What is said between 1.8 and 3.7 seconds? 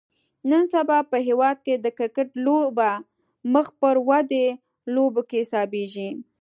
کرکټ لوبه مخ